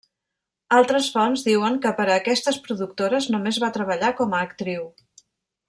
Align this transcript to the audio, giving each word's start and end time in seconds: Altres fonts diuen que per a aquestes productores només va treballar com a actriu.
Altres 0.77 1.09
fonts 1.17 1.43
diuen 1.47 1.77
que 1.83 1.91
per 1.99 2.07
a 2.07 2.17
aquestes 2.21 2.59
productores 2.69 3.29
només 3.37 3.61
va 3.65 3.71
treballar 3.79 4.11
com 4.23 4.35
a 4.39 4.41
actriu. 4.49 4.89